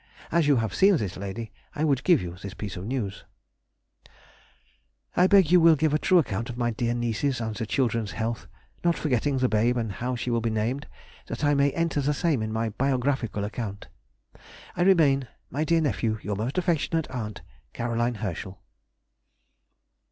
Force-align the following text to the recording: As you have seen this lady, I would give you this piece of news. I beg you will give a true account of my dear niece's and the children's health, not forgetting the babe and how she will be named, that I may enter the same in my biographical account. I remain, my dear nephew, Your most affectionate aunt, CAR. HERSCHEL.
As 0.31 0.47
you 0.47 0.55
have 0.55 0.73
seen 0.73 0.97
this 0.97 1.15
lady, 1.15 1.51
I 1.75 1.83
would 1.83 2.03
give 2.03 2.23
you 2.23 2.33
this 2.41 2.55
piece 2.55 2.75
of 2.75 2.87
news. 2.87 3.23
I 5.15 5.27
beg 5.27 5.51
you 5.51 5.61
will 5.61 5.75
give 5.75 5.93
a 5.93 5.99
true 5.99 6.17
account 6.17 6.49
of 6.49 6.57
my 6.57 6.71
dear 6.71 6.95
niece's 6.95 7.39
and 7.39 7.55
the 7.55 7.67
children's 7.67 8.13
health, 8.13 8.47
not 8.83 8.97
forgetting 8.97 9.37
the 9.37 9.47
babe 9.47 9.77
and 9.77 9.91
how 9.91 10.15
she 10.15 10.31
will 10.31 10.41
be 10.41 10.49
named, 10.49 10.87
that 11.27 11.43
I 11.43 11.53
may 11.53 11.69
enter 11.73 12.01
the 12.01 12.15
same 12.15 12.41
in 12.41 12.51
my 12.51 12.69
biographical 12.69 13.43
account. 13.43 13.89
I 14.75 14.81
remain, 14.81 15.27
my 15.51 15.63
dear 15.63 15.81
nephew, 15.81 16.17
Your 16.23 16.35
most 16.35 16.57
affectionate 16.57 17.07
aunt, 17.11 17.43
CAR. 17.75 17.95
HERSCHEL. 17.95 18.59